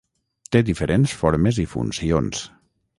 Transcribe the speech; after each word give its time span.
Té 0.55 0.61
diferents 0.69 1.15
formes 1.21 1.63
i 1.67 1.67
funcions. 1.77 2.45